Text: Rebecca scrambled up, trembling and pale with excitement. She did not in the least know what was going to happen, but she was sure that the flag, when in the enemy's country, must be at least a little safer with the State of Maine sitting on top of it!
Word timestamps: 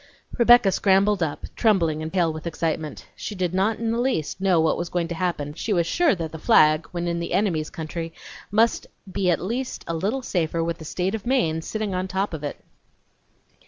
Rebecca 0.35 0.71
scrambled 0.71 1.21
up, 1.21 1.45
trembling 1.55 2.01
and 2.01 2.11
pale 2.11 2.33
with 2.33 2.47
excitement. 2.47 3.05
She 3.15 3.35
did 3.35 3.53
not 3.53 3.77
in 3.77 3.91
the 3.91 3.99
least 3.99 4.41
know 4.41 4.59
what 4.59 4.75
was 4.75 4.89
going 4.89 5.07
to 5.09 5.13
happen, 5.13 5.51
but 5.51 5.59
she 5.59 5.73
was 5.73 5.85
sure 5.85 6.15
that 6.15 6.31
the 6.31 6.39
flag, 6.39 6.87
when 6.89 7.07
in 7.07 7.19
the 7.19 7.33
enemy's 7.33 7.69
country, 7.69 8.11
must 8.49 8.87
be 9.11 9.29
at 9.29 9.39
least 9.39 9.83
a 9.85 9.93
little 9.93 10.23
safer 10.23 10.63
with 10.63 10.79
the 10.79 10.85
State 10.85 11.13
of 11.13 11.27
Maine 11.27 11.61
sitting 11.61 11.93
on 11.93 12.07
top 12.07 12.33
of 12.33 12.43
it! 12.43 12.65